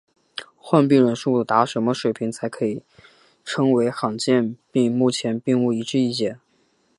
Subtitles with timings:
[0.57, 2.65] 患病人数达什么水平才可
[3.45, 6.39] 称为罕见病目前并无一致意见。